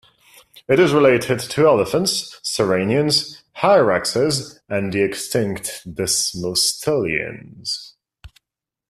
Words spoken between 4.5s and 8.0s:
and the extinct desmostylians.